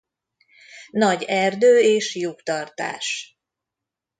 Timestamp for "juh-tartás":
2.15-3.37